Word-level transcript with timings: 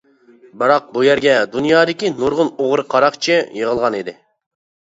بىراق 0.61 0.87
بۇ 0.95 1.03
يەرگە 1.07 1.35
دۇنيادىكى 1.57 2.11
نۇرغۇن 2.21 2.51
ئوغرى-قاراقچى 2.65 3.37
يىغىلغان 3.59 3.99
ئىدى. 4.01 4.21